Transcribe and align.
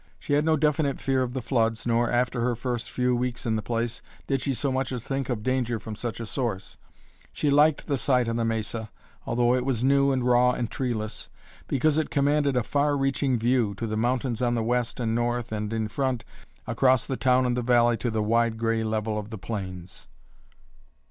She 0.17 0.33
had 0.33 0.43
no 0.45 0.57
definite 0.57 0.99
fear 0.99 1.21
of 1.21 1.33
the 1.33 1.43
floods 1.43 1.85
nor, 1.85 2.09
after 2.09 2.41
her 2.41 2.55
first 2.55 2.89
few 2.89 3.15
weeks 3.15 3.45
in 3.45 3.55
the 3.55 3.61
place, 3.61 4.01
did 4.25 4.41
she 4.41 4.55
so 4.55 4.71
much 4.71 4.91
as 4.91 5.03
think 5.03 5.29
of 5.29 5.43
danger 5.43 5.79
from 5.79 5.95
such 5.95 6.19
a 6.19 6.25
source. 6.25 6.75
She 7.31 7.51
liked 7.51 7.85
the 7.85 7.99
site 7.99 8.27
on 8.27 8.35
the 8.35 8.43
mesa, 8.43 8.89
although 9.27 9.53
it 9.53 9.63
was 9.63 9.83
new 9.83 10.11
and 10.11 10.23
raw 10.23 10.53
and 10.53 10.71
treeless, 10.71 11.29
because 11.67 11.99
it 11.99 12.09
commanded 12.09 12.55
a 12.57 12.63
far 12.63 12.97
reaching 12.97 13.37
view, 13.37 13.75
to 13.75 13.85
the 13.85 13.95
mountains 13.95 14.41
on 14.41 14.55
the 14.55 14.63
west 14.63 14.99
and 14.99 15.13
north 15.13 15.51
and, 15.51 15.71
in 15.71 15.87
front, 15.87 16.25
across 16.65 17.05
the 17.05 17.15
town 17.15 17.45
and 17.45 17.55
the 17.55 17.61
valley 17.61 17.95
to 17.97 18.09
the 18.09 18.23
wide 18.23 18.57
gray 18.57 18.83
level 18.83 19.19
of 19.19 19.29
the 19.29 19.37
plains. 19.37 20.07